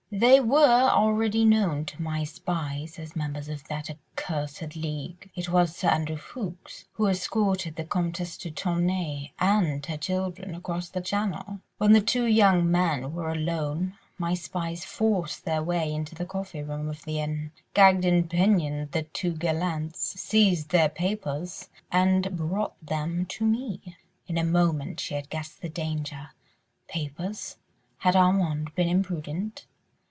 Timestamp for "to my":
1.85-2.25